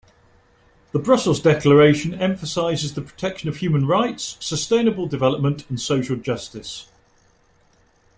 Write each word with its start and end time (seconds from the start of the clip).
The 0.93 0.97
Brussels 0.97 1.39
declaration 1.39 2.15
emphasises 2.15 2.95
the 2.95 3.03
protection 3.03 3.49
of 3.49 3.57
human 3.57 3.85
rights, 3.85 4.35
sustainable 4.39 5.05
development 5.05 5.69
and 5.69 5.79
social 5.79 6.15
justice. 6.15 6.87